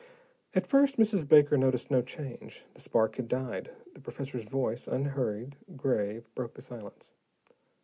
[0.55, 1.27] At first, Mrs.
[1.29, 2.65] Baker noticed no change.
[2.73, 7.11] The spark had died, the professor's voice, unhurried, grave, broke the silence.